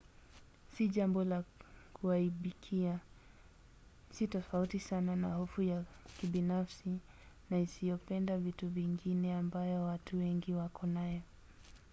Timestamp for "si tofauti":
4.11-4.79